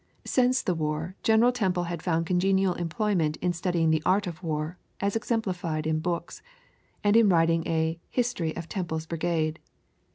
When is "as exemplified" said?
4.99-5.85